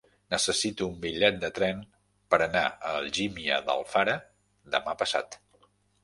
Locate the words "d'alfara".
3.67-4.15